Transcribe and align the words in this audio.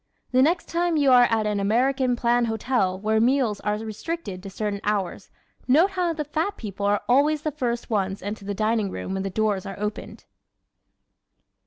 The 0.31 0.41
next 0.41 0.67
time 0.67 0.97
you 0.97 1.11
are 1.11 1.27
at 1.29 1.45
an 1.45 1.59
American 1.59 2.15
plan 2.15 2.45
hotel 2.45 2.99
where 2.99 3.21
meals 3.21 3.59
are 3.59 3.75
restricted 3.77 4.41
to 4.41 4.49
certain 4.49 4.81
hours 4.83 5.29
note 5.67 5.91
how 5.91 6.11
the 6.11 6.25
fat 6.25 6.57
people 6.57 6.87
are 6.87 7.01
always 7.07 7.43
the 7.43 7.51
first 7.51 7.91
ones 7.91 8.23
into 8.23 8.43
the 8.43 8.55
dining 8.55 8.89
room 8.89 9.13
when 9.13 9.21
the 9.21 9.29
doors 9.29 9.63
are 9.63 9.77
opened! 9.79 10.25